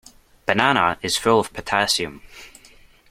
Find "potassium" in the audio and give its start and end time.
1.53-2.23